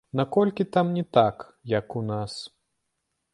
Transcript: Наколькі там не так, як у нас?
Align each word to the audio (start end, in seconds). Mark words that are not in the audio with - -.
Наколькі 0.19 0.65
там 0.77 0.91
не 0.93 1.03
так, 1.17 1.45
як 1.73 1.95
у 2.01 2.05
нас? 2.07 2.39